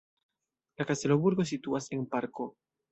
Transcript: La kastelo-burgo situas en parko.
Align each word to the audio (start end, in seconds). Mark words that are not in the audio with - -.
La 0.81 0.87
kastelo-burgo 0.93 1.49
situas 1.53 1.91
en 1.99 2.11
parko. 2.17 2.53